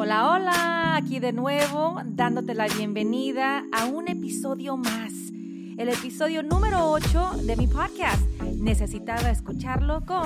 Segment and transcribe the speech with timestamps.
[0.00, 5.12] Hola, hola, aquí de nuevo dándote la bienvenida a un episodio más,
[5.76, 8.22] el episodio número 8 de mi podcast.
[8.60, 10.24] Necesitaba escucharlo con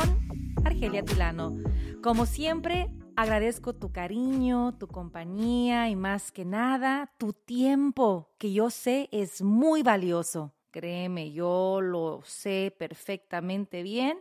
[0.62, 1.56] Argelia Tilano.
[2.02, 8.68] Como siempre, agradezco tu cariño, tu compañía y más que nada, tu tiempo, que yo
[8.68, 10.52] sé es muy valioso.
[10.70, 14.18] Créeme, yo lo sé perfectamente bien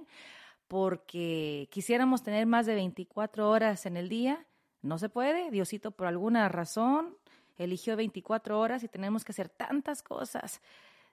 [0.69, 4.47] porque quisiéramos tener más de 24 horas en el día.
[4.81, 7.15] No se puede, Diosito por alguna razón
[7.57, 10.61] eligió 24 horas y tenemos que hacer tantas cosas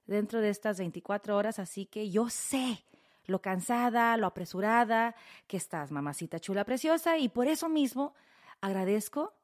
[0.07, 2.83] dentro de estas 24 horas, así que yo sé
[3.27, 5.15] lo cansada, lo apresurada
[5.47, 8.15] que estás, mamacita chula preciosa, y por eso mismo
[8.63, 9.35] agradezco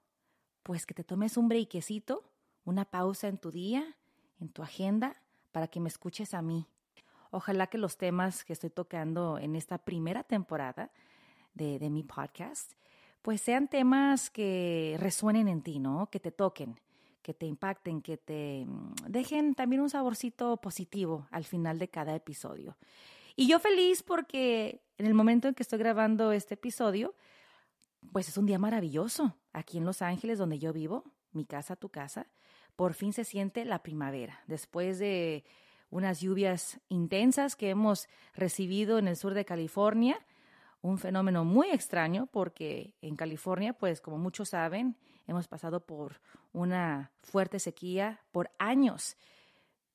[0.63, 2.25] pues que te tomes un brequecito,
[2.65, 3.85] una pausa en tu día,
[4.41, 5.15] en tu agenda,
[5.53, 6.67] para que me escuches a mí.
[7.31, 10.91] Ojalá que los temas que estoy tocando en esta primera temporada
[11.53, 12.73] de, de mi podcast,
[13.25, 16.11] pues sean temas que resuenen en ti, ¿no?
[16.11, 16.79] Que te toquen,
[17.23, 22.15] que te impacten, que te mm, dejen también un saborcito positivo al final de cada
[22.15, 22.77] episodio.
[23.35, 27.15] Y yo feliz porque en el momento en que estoy grabando este episodio,
[28.13, 29.35] pues es un día maravilloso.
[29.55, 32.27] Aquí en Los Ángeles, donde yo vivo, mi casa, tu casa,
[32.77, 34.39] por fin se siente la primavera.
[34.49, 35.45] Después de
[35.89, 40.19] unas lluvias intensas que hemos recibido en el sur de California,
[40.85, 46.21] un fenómeno muy extraño porque en California, pues como muchos saben, hemos pasado por
[46.53, 49.17] una fuerte sequía por años.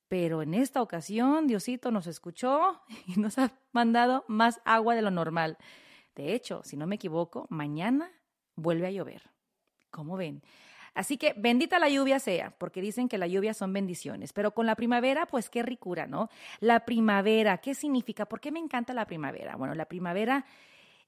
[0.08, 5.12] Pero en esta ocasión Diosito nos escuchó y nos ha mandado más agua de lo
[5.12, 5.60] normal.
[6.16, 8.12] De hecho, si no me equivoco, mañana
[8.56, 9.30] vuelve a llover.
[9.92, 10.42] ¿Cómo ven?
[10.96, 14.66] Así que bendita la lluvia sea, porque dicen que la lluvia son bendiciones, pero con
[14.66, 16.30] la primavera, pues qué ricura, ¿no?
[16.60, 18.26] La primavera, ¿qué significa?
[18.26, 19.56] ¿Por qué me encanta la primavera?
[19.56, 20.46] Bueno, la primavera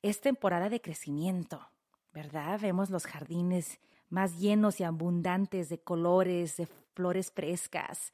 [0.02, 1.70] es temporada de crecimiento,
[2.14, 2.60] ¿verdad?
[2.60, 8.14] Vemos los jardines más llenos y abundantes de colores, de flores frescas.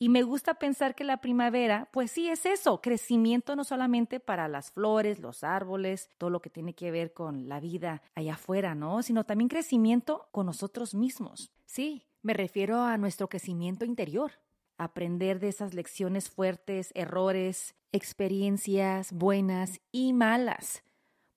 [0.00, 4.46] Y me gusta pensar que la primavera, pues sí, es eso, crecimiento no solamente para
[4.46, 8.76] las flores, los árboles, todo lo que tiene que ver con la vida allá afuera,
[8.76, 9.02] ¿no?
[9.02, 11.50] Sino también crecimiento con nosotros mismos.
[11.66, 14.32] Sí, me refiero a nuestro crecimiento interior.
[14.76, 20.84] Aprender de esas lecciones fuertes, errores, experiencias buenas y malas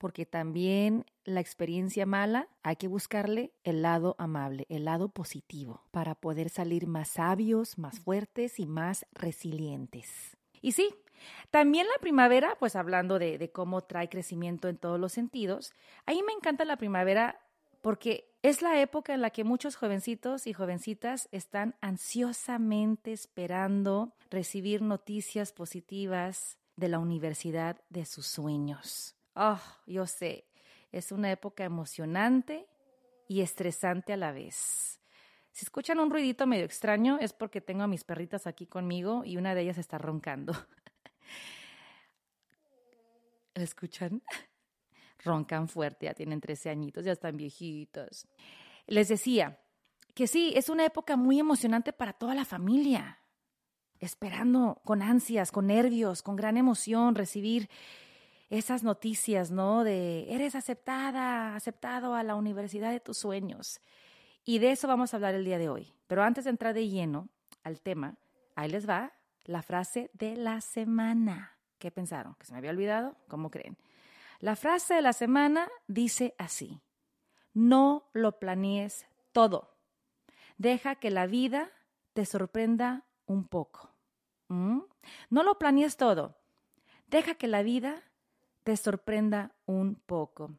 [0.02, 6.16] porque también la experiencia mala hay que buscarle el lado amable, el lado positivo, para
[6.16, 10.36] poder salir más sabios, más fuertes y más resilientes.
[10.60, 10.90] Y sí,
[11.52, 15.72] también la primavera, pues hablando de, cómo trae crecimiento en todos los sentidos,
[16.08, 17.40] a mí me encanta la primavera
[17.84, 24.82] porque es la época en la que muchos jovencitos y jovencitas están ansiosamente esperando recibir
[24.82, 29.16] noticias positivas de la universidad de sus sueños.
[29.36, 30.46] Oh, yo sé,
[30.92, 32.68] es una época emocionante
[33.28, 35.00] y estresante a la vez.
[35.52, 39.38] Si escuchan un ruidito medio extraño es porque tengo a mis perritas aquí conmigo y
[39.38, 40.54] una de ellas está roncando.
[43.54, 44.22] ¿La escuchan?
[45.24, 48.28] Roncan fuerte, ya tienen 13 añitos, ya están viejitos.
[48.88, 49.60] Les decía
[50.14, 53.20] que sí, es una época muy emocionante para toda la familia,
[54.00, 57.70] esperando con ansias, con nervios, con gran emoción recibir
[58.52, 59.84] esas noticias, ¿no?
[59.84, 63.80] De eres aceptada, aceptado a la universidad de tus sueños.
[64.44, 65.94] Y de eso vamos a hablar el día de hoy.
[66.08, 67.30] Pero antes de entrar de lleno
[67.64, 68.18] al tema,
[68.56, 69.14] ahí les va
[69.46, 71.58] la frase de la semana.
[71.80, 72.36] ¿Qué pensaron?
[72.36, 73.16] ¿Que se me había olvidado?
[73.30, 73.78] ¿Cómo creen?
[74.40, 76.82] La frase de la semana dice así,
[77.54, 79.78] no lo planees todo.
[80.58, 81.72] Deja que la vida
[82.14, 83.92] te sorprenda un poco.
[84.50, 84.82] ¿Mm?
[85.30, 86.36] No lo planees todo.
[87.08, 88.04] Deja que la vida
[88.64, 90.52] te sorprenda un poco.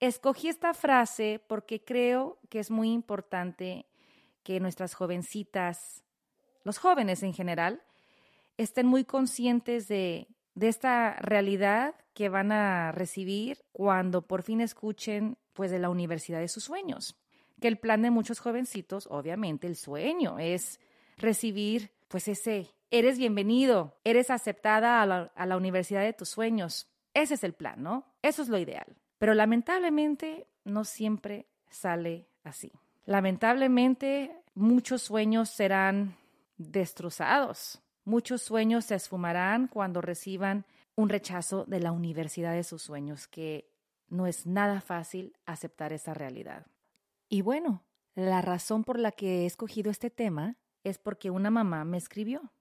[0.00, 3.86] Escogí esta frase porque creo que es muy importante
[4.42, 6.02] que nuestras jovencitas,
[6.64, 7.82] los jóvenes en general,
[8.56, 15.38] estén muy conscientes de, de esta realidad que van a recibir cuando por fin escuchen
[15.52, 17.16] pues de la universidad de sus sueños.
[17.60, 20.80] Que el plan de muchos jovencitos, obviamente el sueño es
[21.16, 26.89] recibir pues ese, eres bienvenido, eres aceptada a la, a la universidad de tus sueños,
[27.14, 28.04] ese es el plan, ¿no?
[28.22, 28.96] Eso es lo ideal.
[29.18, 32.72] Pero lamentablemente no siempre sale así.
[33.04, 36.16] Lamentablemente muchos sueños serán
[36.56, 37.82] destrozados.
[38.04, 40.64] Muchos sueños se esfumarán cuando reciban
[40.96, 43.70] un rechazo de la universidad de sus sueños, que
[44.08, 46.66] no es nada fácil aceptar esa realidad.
[47.28, 47.84] Y bueno,
[48.14, 52.52] la razón por la que he escogido este tema es porque una mamá me escribió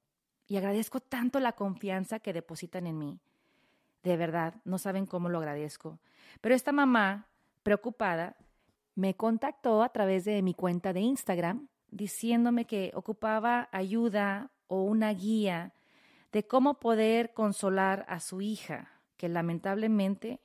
[0.45, 3.19] y agradezco tanto la confianza que depositan en mí
[4.03, 5.99] de verdad, no saben cómo lo agradezco.
[6.41, 7.27] Pero esta mamá,
[7.63, 8.37] preocupada,
[8.95, 15.13] me contactó a través de mi cuenta de Instagram diciéndome que ocupaba ayuda o una
[15.13, 15.73] guía
[16.31, 20.41] de cómo poder consolar a su hija, que lamentablemente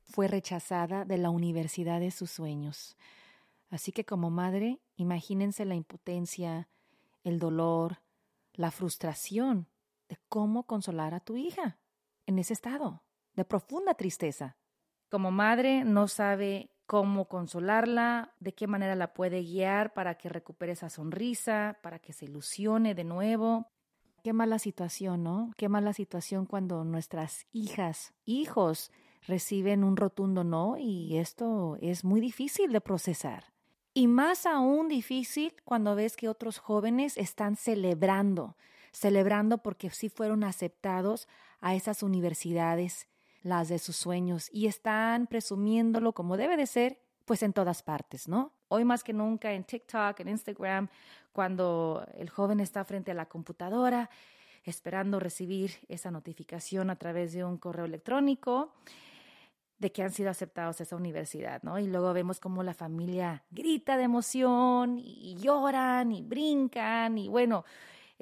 [0.00, 2.96] fue rechazada de la universidad de sus sueños.
[3.70, 6.68] Así que como madre, imagínense la impotencia,
[7.24, 7.98] el dolor,
[8.52, 9.68] la frustración
[10.08, 11.78] de cómo consolar a tu hija
[12.32, 13.02] en ese estado
[13.34, 14.56] de profunda tristeza.
[15.10, 20.72] Como madre no sabe cómo consolarla, de qué manera la puede guiar para que recupere
[20.72, 23.66] esa sonrisa, para que se ilusione de nuevo.
[24.22, 25.52] Qué mala situación, ¿no?
[25.56, 28.90] Qué mala situación cuando nuestras hijas, hijos,
[29.26, 33.52] reciben un rotundo no y esto es muy difícil de procesar.
[33.94, 38.56] Y más aún difícil cuando ves que otros jóvenes están celebrando,
[38.92, 41.28] celebrando porque sí fueron aceptados
[41.62, 43.08] a esas universidades
[43.42, 48.28] las de sus sueños y están presumiéndolo como debe de ser, pues en todas partes,
[48.28, 48.52] ¿no?
[48.68, 50.88] Hoy más que nunca en TikTok, en Instagram,
[51.32, 54.10] cuando el joven está frente a la computadora
[54.64, 58.74] esperando recibir esa notificación a través de un correo electrónico
[59.78, 61.78] de que han sido aceptados a esa universidad, ¿no?
[61.78, 67.64] Y luego vemos cómo la familia grita de emoción y lloran y brincan y bueno,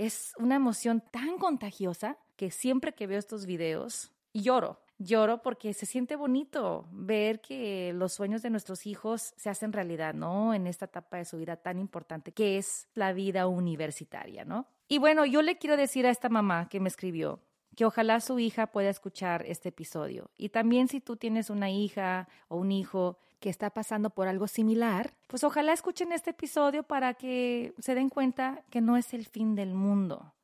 [0.00, 5.86] es una emoción tan contagiosa que siempre que veo estos videos lloro lloro porque se
[5.86, 10.54] siente bonito ver que los sueños de nuestros hijos se hacen realidad, ¿no?
[10.54, 14.66] En esta etapa de su vida tan importante que es la vida universitaria, ¿no?
[14.88, 17.40] Y bueno, yo le quiero decir a esta mamá que me escribió
[17.76, 20.30] que ojalá su hija pueda escuchar este episodio.
[20.36, 24.46] Y también si tú tienes una hija o un hijo que está pasando por algo
[24.46, 29.26] similar, pues ojalá escuchen este episodio para que se den cuenta que no es el
[29.26, 30.34] fin del mundo.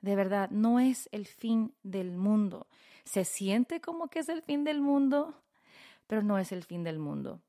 [0.00, 2.68] De verdad, no es el fin del mundo.
[3.04, 5.42] Se siente como que es el fin del mundo,
[6.06, 7.42] pero no es el fin del mundo.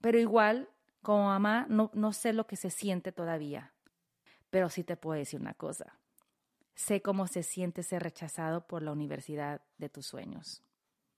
[0.00, 0.68] Pero igual,
[1.02, 3.72] como mamá, no, no sé lo que se siente todavía.
[4.50, 5.98] Pero sí te puedo decir una cosa.
[6.76, 10.62] Sé cómo se siente ser rechazado por la universidad de tus sueños.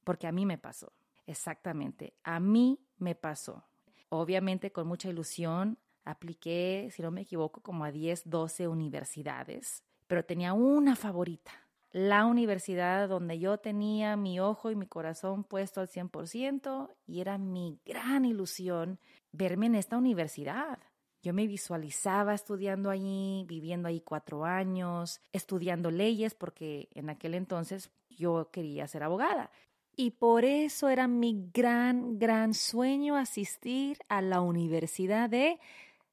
[0.05, 0.93] Porque a mí me pasó.
[1.27, 2.15] Exactamente.
[2.23, 3.65] A mí me pasó.
[4.09, 10.25] Obviamente con mucha ilusión apliqué, si no me equivoco, como a 10, 12 universidades, pero
[10.25, 11.67] tenía una favorita
[11.97, 17.39] la universidad donde yo tenía mi ojo y mi corazón puesto al 100% y era
[17.39, 18.99] mi gran ilusión
[19.33, 20.79] verme en esta universidad.
[21.23, 27.91] Yo me visualizaba estudiando allí, viviendo ahí cuatro años, estudiando leyes, porque en aquel entonces
[28.11, 29.51] yo quería ser abogada.
[29.97, 35.59] Y por eso era mi gran, gran sueño asistir a la Universidad de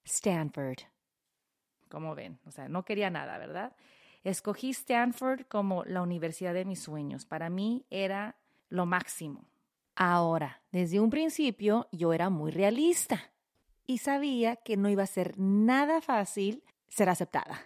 [0.05, 0.79] Stanford.
[1.89, 3.75] Como ven, o sea, no quería nada, ¿verdad?
[4.23, 7.25] Escogí Stanford como la universidad de mis sueños.
[7.25, 8.37] Para mí era
[8.69, 9.45] lo máximo.
[9.95, 13.31] Ahora, desde un principio yo era muy realista
[13.85, 17.61] y sabía que no iba a ser nada fácil ser aceptada.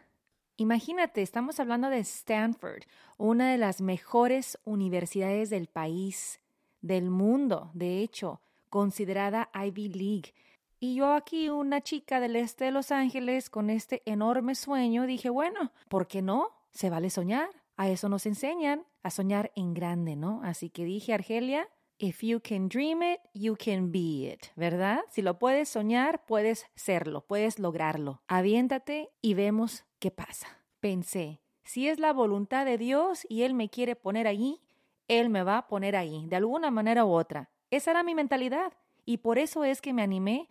[0.59, 2.81] Imagínate, estamos hablando de Stanford,
[3.17, 6.39] una de las mejores universidades del país,
[6.81, 10.33] del mundo, de hecho, considerada Ivy League.
[10.79, 15.29] Y yo aquí, una chica del este de Los Ángeles, con este enorme sueño, dije,
[15.29, 16.49] bueno, ¿por qué no?
[16.71, 17.49] Se vale soñar.
[17.75, 20.41] A eso nos enseñan, a soñar en grande, ¿no?
[20.43, 25.01] Así que dije, Argelia, if you can dream it, you can be it, ¿verdad?
[25.09, 28.21] Si lo puedes soñar, puedes serlo, puedes lograrlo.
[28.27, 30.47] Aviéntate y vemos qué pasa.
[30.79, 34.61] Pensé, si es la voluntad de Dios y Él me quiere poner allí,
[35.07, 37.49] Él me va a poner ahí, de alguna manera u otra.
[37.71, 38.73] Esa era mi mentalidad.
[39.05, 40.49] Y por eso es que me animé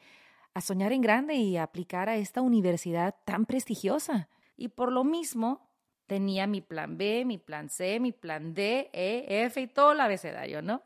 [0.55, 4.29] a soñar en grande y aplicar a esta universidad tan prestigiosa.
[4.57, 5.69] Y por lo mismo
[6.07, 10.01] tenía mi plan B, mi plan C, mi plan D, E, F y todo el
[10.01, 10.83] abecedario, ¿no?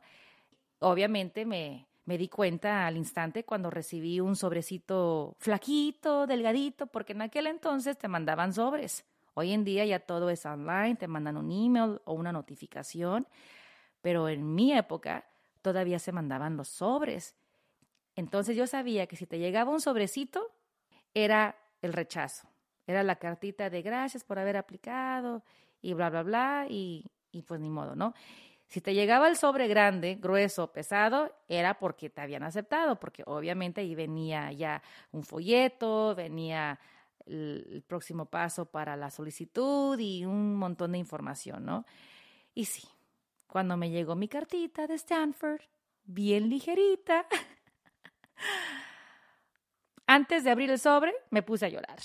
[0.80, 7.22] Obviamente me, me di cuenta al instante cuando recibí un sobrecito flaquito, delgadito, porque en
[7.22, 9.04] aquel entonces te mandaban sobres.
[9.34, 13.26] Hoy en día ya todo es online, te mandan un email o una notificación,
[14.00, 15.24] pero en mi época
[15.62, 17.36] todavía se mandaban los sobres
[18.16, 20.52] entonces yo sabía que si te llegaba un sobrecito,
[21.14, 22.48] era el rechazo,
[22.86, 25.42] era la cartita de gracias por haber aplicado
[25.80, 28.12] y bla, bla, bla, y, y pues ni modo, ¿no?
[28.70, 33.80] Si te llegaba el sobre grande, grueso, pesado, era porque te habían aceptado, porque obviamente
[33.80, 36.78] ahí venía ya un folleto, venía
[37.26, 41.84] el, próximo paso para la solicitud y un montón de información, ¿no?
[42.54, 42.86] Y sí,
[43.48, 45.62] cuando me llegó mi cartita de Stanford,
[46.04, 47.26] bien ligerita,
[50.06, 51.98] Antes de abrir el sobre, me puse a llorar.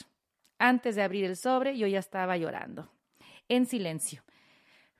[0.60, 2.89] Antes de abrir el sobre, yo ya estaba llorando,
[3.50, 4.25] en silencio.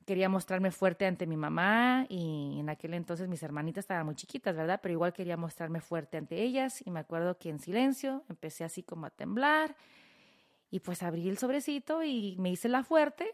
[0.06, 4.56] Quería mostrarme fuerte ante mi mamá y en aquel entonces mis hermanitas estaban muy chiquitas,
[4.56, 4.80] ¿verdad?
[4.82, 8.84] Pero igual quería mostrarme fuerte ante ellas y me acuerdo que en silencio empecé así
[8.84, 9.76] como a temblar
[10.70, 13.32] y pues abrí el sobrecito y me hice la fuerte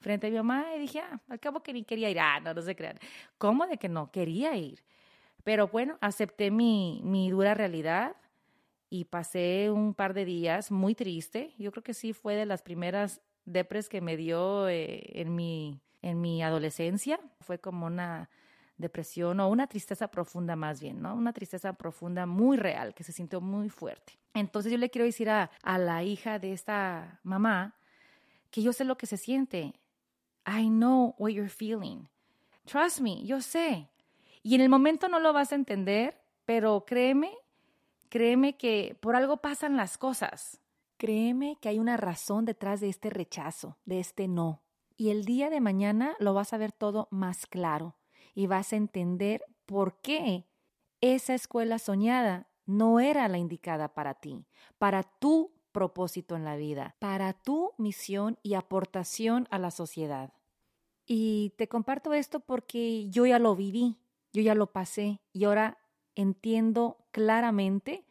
[0.00, 2.20] frente a mi mamá y dije, ah, al cabo que ni quería ir.
[2.20, 2.98] Ah, no, no se crean.
[3.38, 4.10] ¿Cómo de que no?
[4.10, 4.84] Quería ir.
[5.44, 8.16] Pero bueno, acepté mi, mi dura realidad
[8.90, 11.52] y pasé un par de días muy triste.
[11.58, 15.80] Yo creo que sí fue de las primeras depres que me dio eh, en, mi,
[16.04, 17.18] en mi adolescencia.
[17.40, 18.28] Fue como una
[18.76, 21.14] depresión o una tristeza profunda más bien, ¿no?
[21.14, 24.18] Una tristeza profunda muy real, que se sintió muy fuerte.
[24.34, 27.76] Entonces yo le quiero decir a, a la hija de esta mamá
[28.50, 29.74] que yo sé lo que se siente.
[30.46, 32.08] I know what you're feeling.
[32.66, 33.88] Trust me, yo sé.
[34.42, 37.32] Y en el momento no lo vas a entender, pero créeme,
[38.10, 40.60] créeme que por algo pasan las cosas.
[40.98, 44.63] Créeme que hay una razón detrás de este rechazo, de este no.
[44.96, 47.96] Y el día de mañana lo vas a ver todo más claro
[48.34, 50.46] y vas a entender por qué
[51.00, 54.46] esa escuela soñada no era la indicada para ti,
[54.78, 60.32] para tu propósito en la vida, para tu misión y aportación a la sociedad.
[61.06, 63.98] Y te comparto esto porque yo ya lo viví,
[64.32, 65.78] yo ya lo pasé y ahora
[66.14, 68.06] entiendo claramente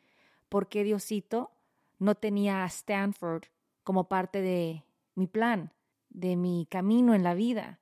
[0.50, 1.52] por qué Diosito
[1.98, 3.46] no tenía a Stanford
[3.84, 4.84] como parte de
[5.16, 5.72] mi plan,
[6.14, 7.80] de mi camino en la vida.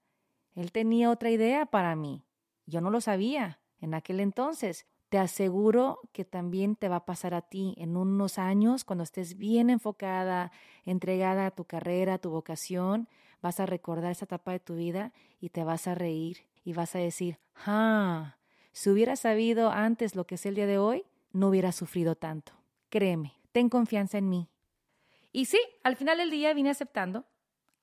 [0.56, 2.24] Él tenía otra idea para mí.
[2.66, 4.86] Yo no lo sabía en aquel entonces.
[5.10, 9.38] Te aseguro que también te va a pasar a ti en unos años, cuando estés
[9.38, 10.52] bien enfocada,
[10.86, 13.10] entregada a tu carrera, a tu vocación,
[13.42, 16.96] vas a recordar esa etapa de tu vida y te vas a reír y vas
[16.96, 18.38] a decir, ah,
[18.72, 22.54] si hubiera sabido antes lo que es el día de hoy, no hubiera sufrido tanto.
[22.90, 24.48] Créeme, ten confianza en mí.
[25.34, 27.26] Y sí, al final del día vine aceptando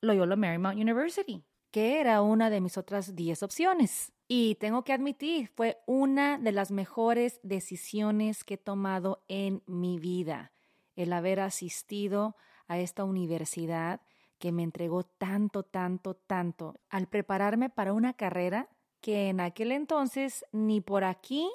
[0.00, 4.12] Loyola Marymount University, que era una de mis otras 10 opciones.
[4.26, 9.98] Y tengo que admitir, fue una de las mejores decisiones que he tomado en mi
[9.98, 10.52] vida,
[10.96, 12.36] el haber asistido
[12.66, 14.02] a esta universidad
[14.38, 18.68] que me entregó tanto, tanto, tanto al prepararme para una carrera
[19.00, 21.50] que en aquel entonces ni por aquí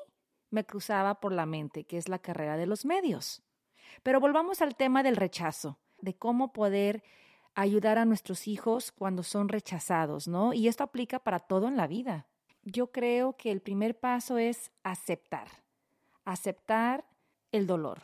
[0.50, 3.42] me cruzaba por la mente, que es la carrera de los medios.
[4.02, 7.04] Pero volvamos al tema del rechazo, de cómo poder
[7.56, 10.54] ayudar a nuestros hijos cuando son rechazados, ¿no?
[10.54, 12.28] Y esto aplica para todo en la vida
[12.64, 15.48] yo creo que el primer paso es aceptar,
[16.24, 17.06] aceptar
[17.52, 18.02] el dolor,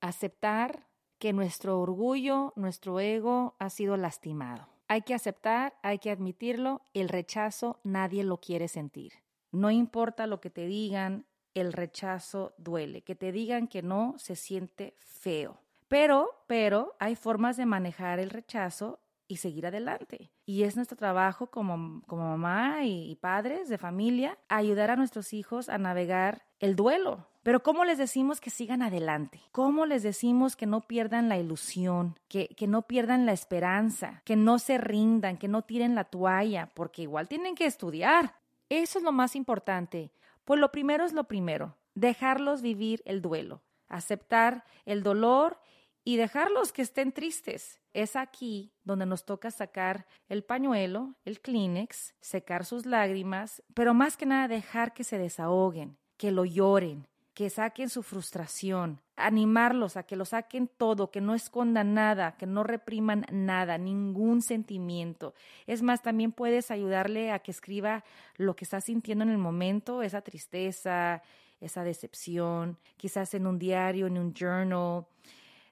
[0.00, 0.86] aceptar
[1.18, 4.68] que nuestro orgullo, nuestro ego ha sido lastimado.
[4.88, 9.14] Hay que aceptar, hay que admitirlo, el rechazo nadie lo quiere sentir.
[9.50, 13.02] No importa lo que te digan, el rechazo duele.
[13.02, 15.63] Que te digan que no se siente feo.
[15.88, 20.30] Pero, pero hay formas de manejar el rechazo y seguir adelante.
[20.46, 25.68] Y es nuestro trabajo como, como mamá y, padres de familia ayudar a nuestros hijos
[25.68, 27.26] a navegar el duelo.
[27.42, 29.40] Pero ¿cómo les decimos que sigan adelante?
[29.52, 34.36] ¿Cómo les decimos que no pierdan la ilusión, que, que no pierdan la esperanza, que
[34.36, 38.34] no se rindan, que no tiren la toalla, porque igual tienen que estudiar?
[38.70, 40.10] Eso es lo más importante.
[40.44, 45.60] Pues lo primero es lo primero, dejarlos vivir el duelo, aceptar el dolor
[46.04, 47.80] y dejarlos que estén tristes.
[47.92, 54.16] Es aquí donde nos toca sacar el pañuelo, el Kleenex, secar sus lágrimas, pero más
[54.16, 60.04] que nada dejar que se desahoguen, que lo lloren, que saquen su frustración, animarlos a
[60.04, 65.34] que lo saquen todo, que no escondan nada, que no repriman nada, ningún sentimiento.
[65.66, 68.04] Es más, también puedes ayudarle a que escriba
[68.36, 71.22] lo que está sintiendo en el momento, esa tristeza,
[71.64, 75.06] esa decepción, quizás en un diario, en un journal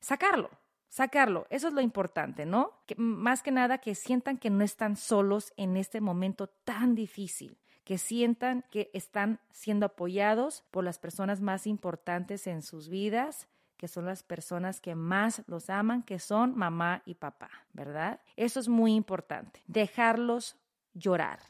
[0.00, 0.50] sacarlo,
[0.88, 1.46] sacarlo.
[1.50, 2.72] Eso es lo importante, ¿no?
[2.96, 7.98] Más que nada que sientan que no están solos en este momento tan difícil que
[7.98, 14.06] sientan que están siendo apoyados por las personas más importantes en sus vidas, que son
[14.06, 18.20] las personas que más los aman, que son mamá y papá, ¿verdad?
[18.36, 19.62] Eso es muy importante.
[19.66, 20.56] Dejarlos
[20.94, 21.40] llorar,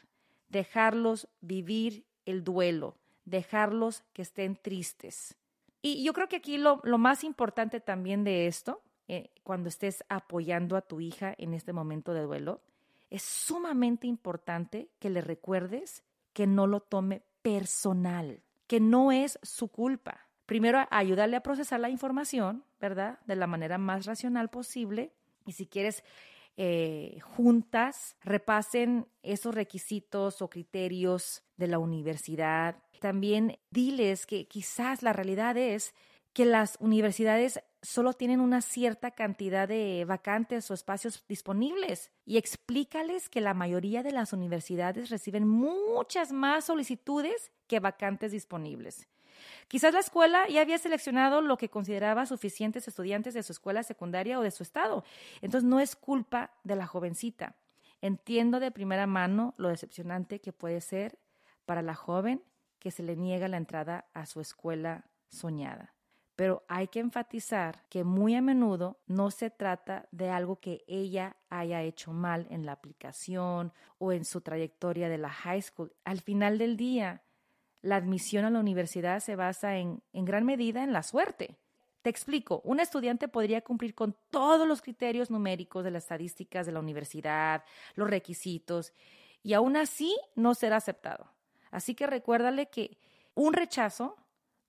[0.48, 5.36] dejarlos vivir el duelo, dejarlos que estén tristes.
[5.80, 10.76] Y yo creo que aquí lo, más importante también de esto, eh, cuando estés apoyando
[10.76, 12.60] a tu hija en este momento de duelo,
[13.10, 19.68] es sumamente importante que le recuerdes que no lo tome personal, que no es su
[19.68, 20.28] culpa.
[20.46, 23.18] Primero, ayudarle a procesar la información, ¿verdad?
[23.26, 25.12] De la manera más racional posible.
[25.46, 26.04] Y si quieres,
[26.56, 32.76] eh, juntas repasen esos requisitos o criterios de la universidad.
[33.02, 35.92] También diles que quizás la realidad es
[36.32, 43.28] que las universidades solo tienen una cierta cantidad de vacantes o espacios disponibles y explícales
[43.28, 49.08] que la mayoría de las universidades reciben muchas más solicitudes que vacantes disponibles.
[49.66, 54.38] Quizás la escuela ya había seleccionado lo que consideraba suficientes estudiantes de su escuela secundaria
[54.38, 55.02] o de su estado.
[55.40, 57.56] Entonces no es culpa de la jovencita.
[58.00, 61.18] Entiendo de primera mano lo decepcionante que puede ser
[61.66, 62.44] para la joven
[62.82, 65.94] que se le niega la entrada a su escuela soñada.
[66.34, 71.36] Pero hay que enfatizar que muy a menudo no se trata de algo que ella
[71.48, 75.94] haya hecho mal en la aplicación o en su trayectoria de la high school.
[76.04, 77.22] Al final del día,
[77.82, 81.60] la admisión a la universidad se basa en, en gran medida en la suerte.
[82.02, 86.72] Te explico, un estudiante podría cumplir con todos los criterios numéricos de las estadísticas de
[86.72, 87.62] la universidad,
[87.94, 88.92] los requisitos,
[89.44, 91.31] y aún así no será aceptado.
[91.72, 92.98] Así que recuérdale que
[93.34, 94.16] un rechazo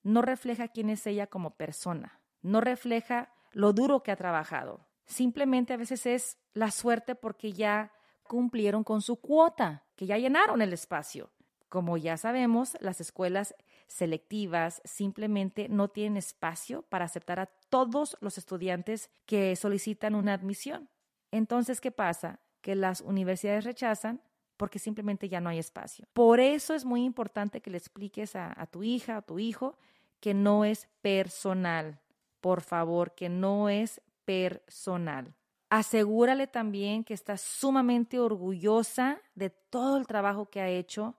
[0.02, 4.88] no refleja quién es ella como persona, no refleja lo duro que ha trabajado.
[5.06, 7.92] Simplemente a veces es la suerte porque ya
[8.24, 11.32] cumplieron con su cuota, que ya llenaron el espacio.
[11.70, 13.54] Como ya sabemos, las escuelas
[13.88, 20.90] selectivas simplemente no tienen espacio para aceptar a todos los estudiantes que solicitan una admisión.
[21.32, 22.40] Entonces, ¿qué pasa?
[22.62, 24.22] Que las universidades rechazan
[24.64, 26.08] porque simplemente ya no hay espacio.
[26.14, 29.78] Por eso es muy importante que le expliques a, tu hija, a tu hijo,
[30.22, 32.00] que no es personal.
[32.40, 35.36] Por favor, que no es personal.
[35.70, 41.14] Asegúrale también que está sumamente orgullosa de todo el trabajo que ha hecho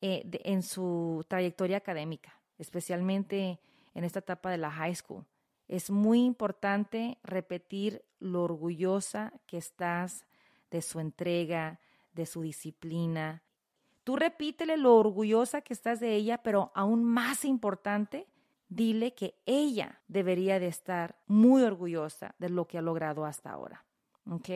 [0.00, 3.58] eh, en su trayectoria académica, especialmente
[3.92, 5.24] en esta etapa de la high school.
[5.66, 10.24] Es muy importante repetir lo orgullosa que estás
[10.70, 11.80] de su entrega,
[12.18, 13.42] de su disciplina,
[14.08, 18.26] Tú repítele lo orgullosa que estás de ella, pero aún más importante,
[18.70, 23.84] dile que ella debería de estar muy orgullosa de lo que ha logrado hasta ahora.
[24.24, 24.48] ¿Ok?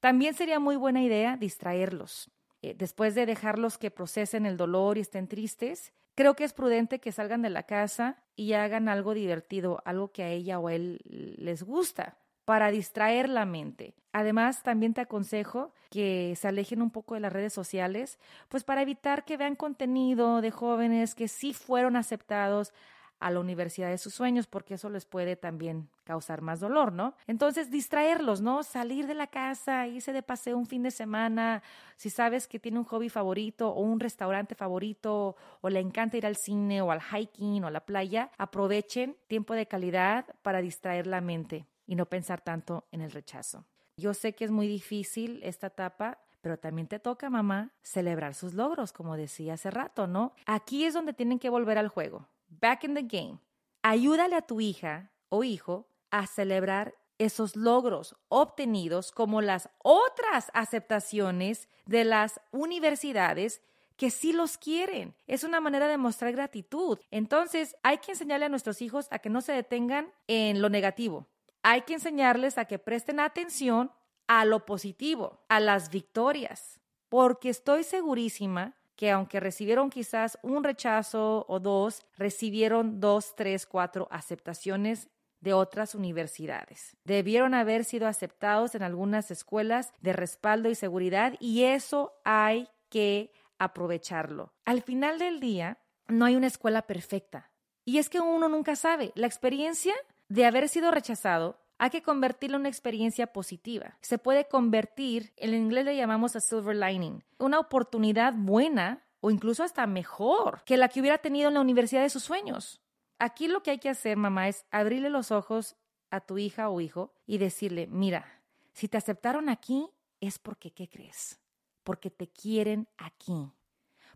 [0.00, 2.30] También sería muy buena idea distraerlos.
[2.62, 6.98] Eh, después de dejarlos que procesen el dolor y estén tristes, creo que es prudente
[6.98, 10.74] que salgan de la casa y hagan algo divertido, algo que a ella o a
[10.74, 12.16] él les gusta
[12.46, 13.94] para distraer la mente.
[14.12, 18.18] Además, también te aconsejo que se alejen un poco de las redes sociales,
[18.48, 22.72] pues para evitar que vean contenido de jóvenes que sí fueron aceptados
[23.18, 27.14] a la universidad de sus sueños, porque eso les puede también causar más dolor, ¿no?
[27.26, 28.62] Entonces, distraerlos, ¿no?
[28.62, 31.62] Salir de la casa, irse de paseo un fin de semana,
[31.96, 36.26] si sabes que tiene un hobby favorito o un restaurante favorito o le encanta ir
[36.26, 41.06] al cine o al hiking o a la playa, aprovechen tiempo de calidad para distraer
[41.06, 43.64] la mente y no pensar tanto en el rechazo.
[43.96, 48.54] Yo sé que es muy difícil esta etapa, pero también te toca, mamá, celebrar sus
[48.54, 50.34] logros, como decía hace rato, ¿no?
[50.44, 52.28] Aquí es donde tienen que volver al juego.
[52.48, 53.38] Back in the game.
[53.82, 61.68] Ayúdale a tu hija o hijo a celebrar esos logros obtenidos como las otras aceptaciones
[61.86, 63.62] de las universidades
[63.96, 65.14] que sí los quieren.
[65.26, 66.98] Es una manera de mostrar gratitud.
[67.10, 71.26] Entonces, hay que enseñarle a nuestros hijos a que no se detengan en lo negativo,
[71.68, 73.90] hay que enseñarles a que presten atención
[74.28, 81.44] a lo positivo, a las victorias, porque estoy segurísima que aunque recibieron quizás un rechazo
[81.48, 85.08] o dos, recibieron dos, tres, cuatro aceptaciones
[85.40, 86.96] de otras universidades.
[87.02, 93.32] Debieron haber sido aceptados en algunas escuelas de respaldo y seguridad y eso hay que
[93.58, 94.52] aprovecharlo.
[94.64, 97.50] Al final del día, no hay una escuela perfecta.
[97.84, 99.10] Y es que uno nunca sabe.
[99.16, 99.94] La experiencia
[100.28, 103.98] de haber sido rechazado, hay que convertirlo en una experiencia positiva.
[104.00, 109.62] Se puede convertir, en inglés le llamamos a silver lining, una oportunidad buena o incluso
[109.62, 112.80] hasta mejor que la que hubiera tenido en la universidad de sus sueños.
[113.18, 115.76] Aquí lo que hay que hacer, mamá, es abrirle los ojos
[116.10, 119.88] a tu hija o hijo y decirle, mira, si te aceptaron aquí
[120.20, 121.40] es porque, ¿qué crees?
[121.82, 123.50] Porque te quieren aquí,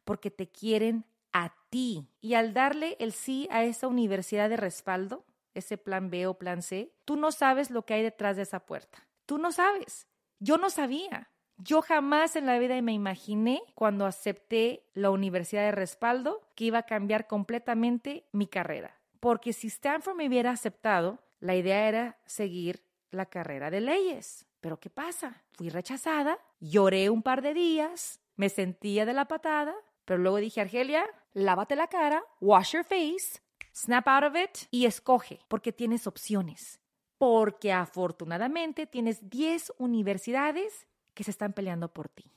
[0.05, 2.09] porque te quieren a ti.
[2.21, 6.63] Y al darle el sí a esa universidad de respaldo, ese plan B o plan
[6.63, 9.07] C, tú no sabes lo que hay detrás de esa puerta.
[9.27, 10.07] Tú no sabes.
[10.39, 11.31] Yo no sabía.
[11.57, 16.79] Yo jamás en la vida me imaginé cuando acepté la universidad de respaldo que iba
[16.79, 18.99] a cambiar completamente mi carrera.
[19.21, 24.47] Porque si Stanford me hubiera aceptado, la idea era seguir la carrera de leyes.
[24.61, 25.43] Pero ¿qué pasa?
[25.53, 30.61] Fui rechazada, lloré un par de días, me sentía de la patada, pero luego dije,
[30.61, 33.41] Argelia, lávate la cara, wash your face,
[33.73, 36.81] Snap out of it y escoge, porque tienes opciones.
[37.19, 42.33] Porque afortunadamente tienes 10 universidades que se están peleando por ti.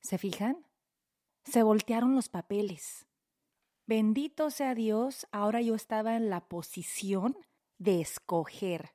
[0.00, 0.64] ¿Se fijan?
[1.44, 3.06] Se voltearon los papeles.
[3.86, 7.36] Bendito sea Dios, ahora yo estaba en la posición
[7.78, 8.94] de escoger.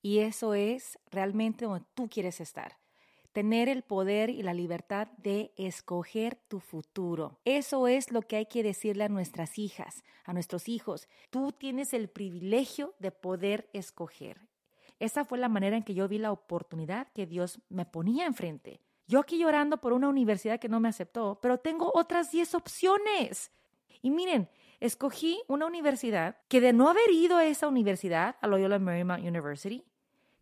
[0.00, 2.81] Y eso es realmente donde tú quieres estar.
[3.32, 7.38] Tener el poder y la libertad de escoger tu futuro.
[7.44, 11.08] Eso es lo que hay que decirle a nuestras hijas, a nuestros hijos.
[11.30, 14.40] Tú tienes el privilegio de poder escoger.
[14.98, 18.80] Esa fue la manera en que yo vi la oportunidad que Dios me ponía enfrente.
[19.08, 23.50] Yo aquí llorando por una universidad que no me aceptó, pero tengo otras 10 opciones.
[24.00, 24.48] Y miren,
[24.80, 29.84] escogí una universidad que de no haber ido a esa universidad, a Loyola Marymount University,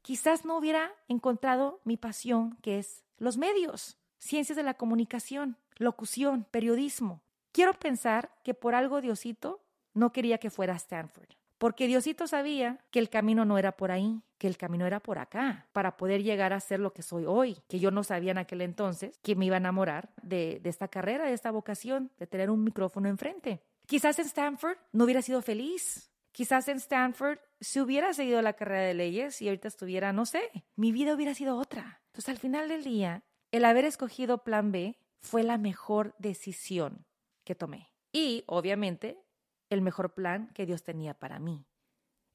[0.02, 6.46] quizás no hubiera encontrado mi pasión, que es los medios, ciencias de la comunicación, locución,
[6.50, 7.22] periodismo.
[7.52, 9.60] Quiero pensar que por algo Diosito
[9.94, 13.90] no quería que fuera a Stanford, porque Diosito sabía que el camino no era por
[13.90, 17.26] ahí, que el camino era por acá, para poder llegar a ser lo que soy
[17.26, 20.88] hoy, que yo no sabía en aquel entonces que me iba a enamorar de, esta
[20.88, 23.60] carrera, de esta vocación, de tener un micrófono enfrente.
[23.86, 26.10] Quizás en Stanford no hubiera sido feliz,
[26.40, 30.40] Quizás en Stanford, si hubiera seguido la carrera de leyes y ahorita estuviera, no sé,
[30.74, 32.00] mi vida hubiera sido otra.
[32.06, 37.04] Entonces, al final del día, el haber escogido plan B fue la mejor decisión
[37.44, 37.92] que tomé.
[38.10, 39.22] Y, obviamente,
[39.68, 41.66] el mejor plan que Dios tenía para mí.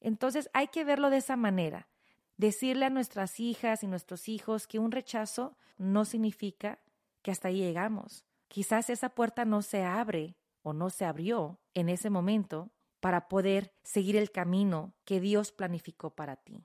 [0.01, 1.89] Entonces, hay que verlo de esa manera.
[2.37, 6.77] Decirle a nuestras hijas y nuestros hijos que un rechazo no significa
[7.23, 8.23] que hasta ahí llegamos.
[8.49, 12.69] Quizás esa puerta no se abre o no se abrió en ese momento
[13.05, 16.63] para poder seguir el camino que Dios planificó para ti.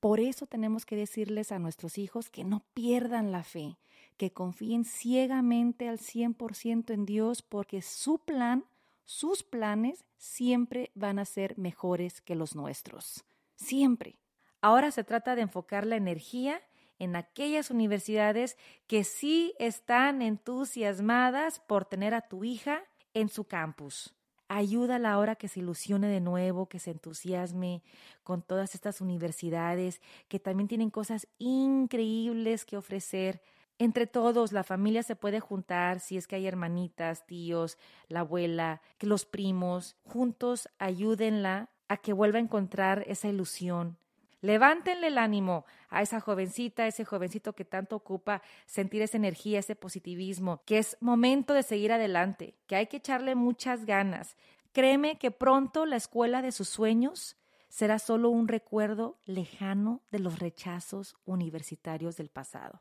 [0.00, 3.78] Por eso tenemos que decirles a nuestros hijos que no pierdan la fe,
[4.16, 8.64] que confíen ciegamente al 100% en Dios, porque su plan,
[9.04, 13.24] sus planes siempre van a ser mejores que los nuestros.
[13.54, 14.18] Siempre.
[14.60, 16.60] Ahora se trata de enfocar la energía
[16.98, 22.82] en aquellas universidades que sí están entusiasmadas por tener a tu hija
[23.14, 24.17] en su campus.
[24.48, 27.82] Ayúdala ahora que se ilusione de nuevo, que se entusiasme
[28.22, 33.42] con todas estas universidades que también tienen cosas increíbles que ofrecer.
[33.78, 38.80] Entre todos, la familia se puede juntar, si es que hay hermanitas, tíos, la abuela,
[39.00, 43.98] los primos, juntos ayúdenla a que vuelva a encontrar esa ilusión,
[44.40, 49.58] Levántenle el ánimo a esa jovencita, a ese jovencito que tanto ocupa sentir esa energía,
[49.58, 54.36] ese positivismo, que es momento de seguir adelante, que hay que echarle muchas ganas.
[54.72, 57.36] Créeme que pronto la escuela de sus sueños
[57.68, 62.80] será solo un recuerdo lejano de los rechazos universitarios del pasado.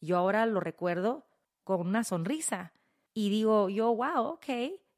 [0.00, 1.26] Yo ahora lo recuerdo
[1.64, 2.72] con una sonrisa
[3.12, 4.46] y digo yo, wow, ok,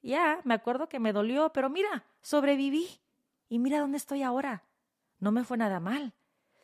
[0.02, 2.87] ya, me acuerdo que me dolió, pero mira, sobreviví
[3.48, 4.62] y mira dónde estoy ahora
[5.24, 6.12] no me fue nada mal.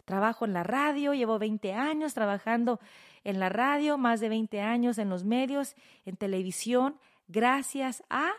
[0.05, 2.79] Trabajo en la radio, llevo 20 años trabajando
[3.25, 8.31] en la radio, más de 20 años en los medios, en televisión, gracias a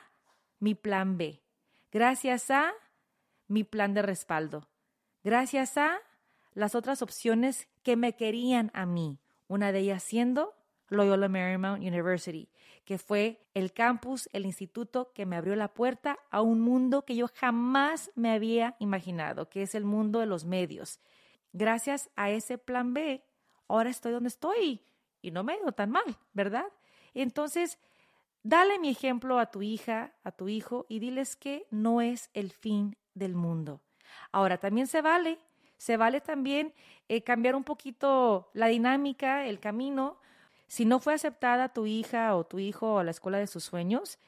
[0.60, 1.42] mi plan B,
[1.92, 2.72] gracias a
[3.48, 4.70] mi plan de respaldo,
[5.24, 5.98] gracias a
[6.54, 10.54] las otras opciones que me querían a mí, una de ellas siendo
[10.92, 12.50] Loyola Marymount University,
[12.84, 17.16] que fue el campus, el instituto que me abrió la puerta a un mundo que
[17.16, 21.00] yo jamás me había imaginado, que es el mundo de los medios.
[21.54, 23.24] Gracias a ese plan B,
[23.70, 24.82] ahora estoy donde estoy
[25.22, 26.66] y no me he ido tan mal, ¿verdad?
[27.14, 27.80] Entonces,
[28.44, 32.52] dale mi ejemplo a tu hija, a tu hijo y diles que no es el
[32.52, 33.80] fin del mundo.
[34.34, 35.40] Ahora, también se vale,
[35.78, 36.74] se vale también
[37.08, 40.18] eh, cambiar un poquito la dinámica, el camino,
[40.72, 44.20] si no fue aceptada tu hija o tu hijo a la escuela de sus sueños,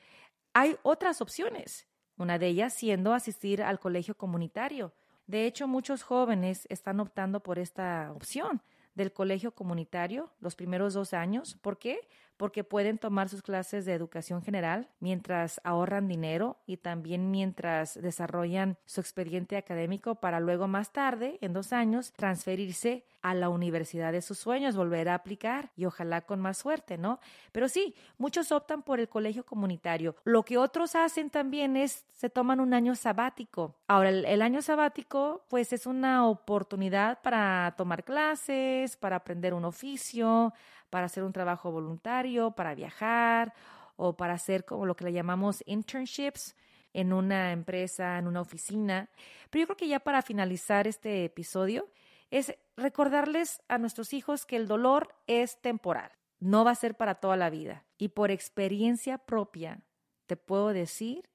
[0.52, 4.94] hay otras opciones, una de ellas siendo asistir al colegio comunitario.
[5.26, 8.62] De hecho, muchos jóvenes están optando por esta opción
[8.94, 11.58] del colegio comunitario los primeros dos años.
[11.62, 12.10] ¿Por qué?
[12.38, 18.78] Porque pueden tomar sus clases de educación general mientras ahorran dinero y también mientras desarrollan
[18.86, 24.22] su expediente académico para luego más tarde, en dos años, transferirse a la universidad de
[24.22, 27.20] sus sueños, volver a aplicar y ojalá con más suerte, ¿no?
[27.54, 30.16] Pero sí, muchos optan por el colegio comunitario.
[30.26, 33.76] Lo que otros hacen también es se toman un año sabático.
[33.88, 39.66] Ahora, el, el año sabático pues es una oportunidad para tomar clases, para aprender un
[39.66, 40.54] oficio,
[40.94, 43.56] para hacer un trabajo voluntario, para viajar
[43.96, 46.56] o para hacer como lo que le llamamos internships
[46.94, 49.10] en una empresa, en una oficina.
[49.50, 51.90] Pero yo creo que ya para finalizar este episodio
[52.30, 57.16] es recordarles a nuestros hijos que el dolor es temporal, no va a ser para
[57.16, 57.86] toda la vida.
[57.98, 59.82] Y por experiencia propia
[60.28, 61.28] te puedo decir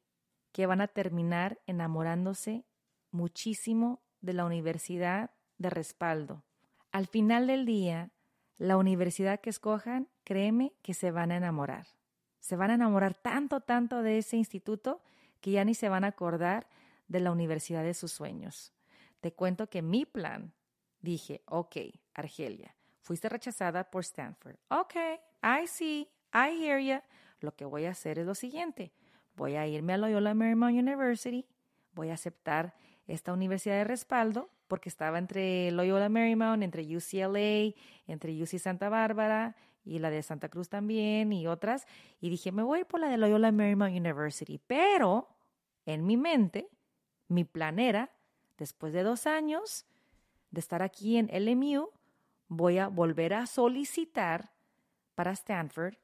[0.53, 2.65] que van a terminar enamorándose
[3.11, 6.45] muchísimo de la universidad de respaldo.
[6.93, 8.13] Al final del día,
[8.59, 11.87] la universidad que escojan, créeme que se van a enamorar.
[12.41, 15.01] Se van a enamorar tanto, tanto de ese instituto
[15.41, 16.69] que ya ni se van a acordar
[17.07, 18.73] de la universidad de sus sueños.
[19.21, 20.53] Te cuento que mi plan,
[21.01, 21.77] dije, ok,
[22.15, 24.57] Argelia, fuiste rechazada por Stanford.
[24.69, 24.95] Ok,
[25.43, 27.01] I see, I hear you.
[27.41, 28.93] Lo que voy a hacer es lo siguiente.
[29.37, 31.47] Voy a irme a Loyola Marymount University,
[31.93, 32.75] voy a aceptar
[33.07, 37.75] esta universidad de respaldo porque estaba entre Loyola Marymount, entre UCLA,
[38.07, 41.87] entre UC Santa Bárbara y la de Santa Cruz también y otras.
[42.21, 44.61] Y dije, me voy por la de Loyola Marymount University.
[44.67, 45.29] Pero
[45.87, 46.69] en mi mente,
[47.29, 48.11] mi plan era,
[48.59, 49.87] después de dos años
[50.51, 51.91] de estar aquí en LMU,
[52.49, 54.53] voy a volver a solicitar
[55.15, 55.97] para Stanford,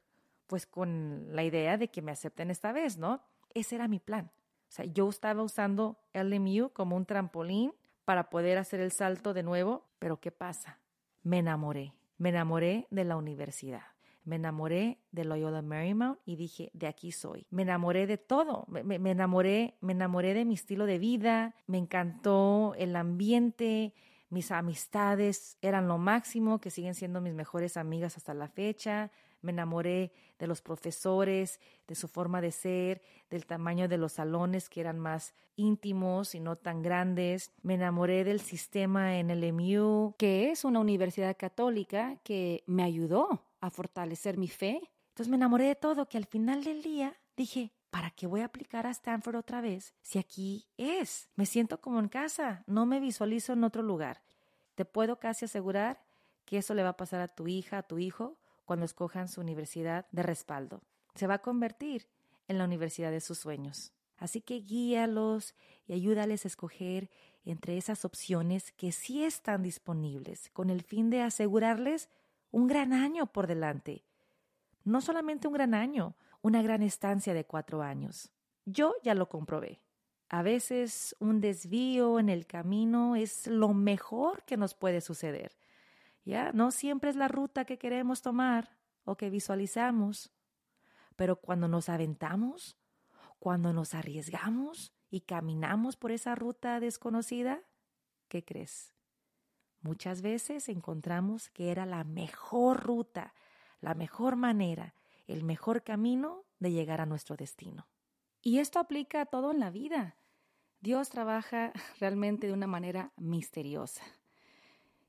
[0.47, 3.23] pues con la idea de que me acepten esta vez, ¿no?
[3.53, 4.31] Ese era mi plan.
[4.67, 7.73] O sea, yo estaba usando LMU como un trampolín
[8.05, 10.79] para poder hacer el salto de nuevo, pero ¿qué pasa?
[11.23, 11.93] Me enamoré.
[12.17, 13.83] Me enamoré de la universidad.
[14.23, 17.45] Me enamoré de Loyola Marymount y dije, de aquí soy.
[17.49, 18.65] Me enamoré de todo.
[18.67, 21.55] Me, me, enamoré, me enamoré de mi estilo de vida.
[21.67, 23.93] Me encantó el ambiente.
[24.29, 29.11] Mis amistades eran lo máximo, que siguen siendo mis mejores amigas hasta la fecha
[29.45, 34.69] me enamoré de los profesores, de su forma de ser, del tamaño de los salones
[34.69, 37.51] que eran más íntimos y no tan grandes.
[37.61, 43.45] Me enamoré del sistema en el MU, que es una universidad católica que me ayudó
[43.61, 44.81] a fortalecer mi fe.
[45.09, 48.45] Entonces me enamoré de todo, que al final del día dije, ¿para qué voy a
[48.45, 51.29] aplicar a Stanford otra vez si aquí es?
[51.35, 54.21] Me siento como en casa, no me visualizo en otro lugar.
[54.75, 56.03] Te puedo casi asegurar
[56.43, 59.41] que eso le va a pasar a tu hija, a tu hijo, cuando escojan su
[59.41, 60.81] universidad de respaldo.
[61.15, 62.07] Se va a convertir
[62.47, 63.93] en la universidad de sus sueños.
[64.17, 65.55] Así que guíalos
[65.87, 67.09] y ayúdales a escoger
[67.43, 72.09] entre esas opciones que sí están disponibles, con el fin de asegurarles
[72.51, 74.03] un gran año por delante.
[74.83, 78.31] No solamente un gran año, una gran estancia de cuatro años.
[78.65, 79.81] Yo ya lo comprobé.
[80.29, 85.55] A veces un desvío en el camino es lo mejor que nos puede suceder.
[86.25, 86.51] ¿Ya?
[86.51, 90.33] No siempre es la ruta que queremos tomar o que visualizamos,
[91.15, 92.77] pero cuando nos aventamos,
[93.39, 97.61] cuando nos arriesgamos y caminamos por esa ruta desconocida,
[98.27, 98.91] ¿qué crees?
[99.81, 103.33] Muchas veces encontramos que era la mejor ruta,
[103.81, 104.95] la mejor manera,
[105.27, 107.87] el mejor camino de llegar a nuestro destino.
[108.41, 110.17] Y esto aplica a todo en la vida.
[110.79, 114.03] Dios trabaja realmente de una manera misteriosa.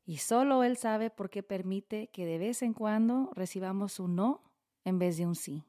[0.07, 4.41] Y solo Él sabe por qué permite que de vez en cuando recibamos un no
[4.85, 5.65] en vez de un sí.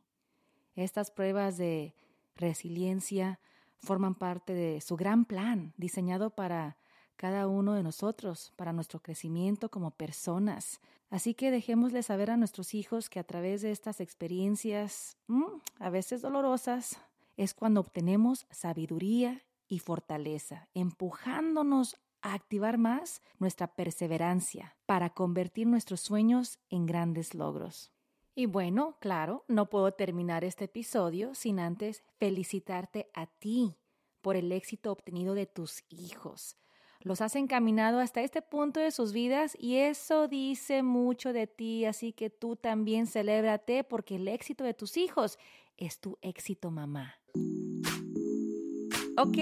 [0.75, 1.95] Estas pruebas de
[2.35, 3.39] resiliencia
[3.79, 6.77] forman parte de su gran plan diseñado para
[7.15, 10.79] cada uno de nosotros, para nuestro crecimiento como personas.
[11.09, 15.45] Así que dejémosle saber a nuestros hijos que a través de estas experiencias, mm,
[15.79, 16.99] a veces dolorosas,
[17.37, 26.01] es cuando obtenemos sabiduría y fortaleza, empujándonos a activar más nuestra perseverancia para convertir nuestros
[26.01, 27.91] sueños en grandes logros.
[28.35, 33.77] Y bueno, claro, no puedo terminar este episodio sin antes felicitarte a ti
[34.21, 36.57] por el éxito obtenido de tus hijos.
[36.99, 41.85] Los has encaminado hasta este punto de sus vidas y eso dice mucho de ti,
[41.85, 45.39] así que tú también celébrate porque el éxito de tus hijos
[45.77, 47.15] es tu éxito, mamá.
[49.19, 49.39] Ok,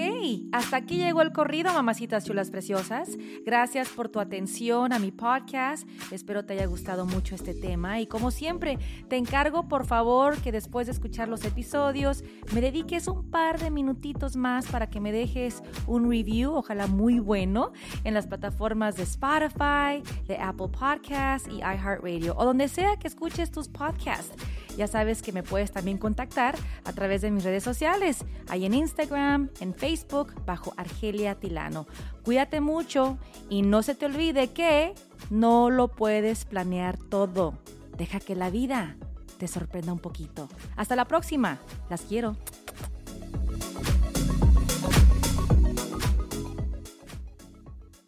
[0.52, 3.10] hasta aquí llegó el corrido, mamacitas chulas preciosas.
[3.44, 5.86] Gracias por tu atención a mi podcast.
[6.10, 8.00] Espero te haya gustado mucho este tema.
[8.00, 8.78] Y como siempre,
[9.10, 13.70] te encargo por favor que después de escuchar los episodios, me dediques un par de
[13.70, 17.72] minutitos más para que me dejes un review, ojalá muy bueno,
[18.04, 23.50] en las plataformas de Spotify, de Apple Podcasts y iHeartRadio, o donde sea que escuches
[23.50, 24.34] tus podcasts.
[24.76, 28.74] Ya sabes que me puedes también contactar a través de mis redes sociales, ahí en
[28.74, 31.86] Instagram, en Facebook, bajo Argelia Tilano.
[32.24, 34.94] Cuídate mucho y no se te olvide que
[35.30, 37.54] no lo puedes planear todo.
[37.96, 38.96] Deja que la vida
[39.38, 40.48] te sorprenda un poquito.
[40.76, 41.58] Hasta la próxima.
[41.88, 42.36] Las quiero.